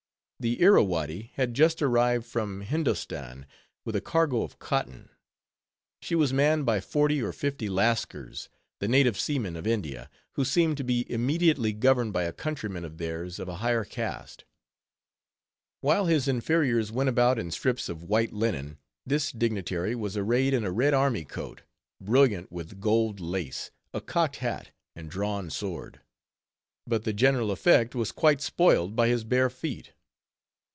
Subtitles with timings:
[0.43, 3.45] _The Irrawaddy had just arrived from Hindostan,
[3.85, 5.09] with a cargo of cotton.
[6.01, 10.77] She was manned by forty or fifty Lascars, the native seamen of India, who seemed
[10.77, 14.43] to be immediately governed by a countryman of theirs of a higher caste.
[15.81, 20.63] While his inferiors went about in strips of white linen, this dignitary was arrayed in
[20.63, 21.61] a red army coat,
[22.01, 26.01] brilliant with gold lace, a cocked hat, and drawn sword.
[26.87, 29.93] But the general effect was quite spoiled by his bare feet.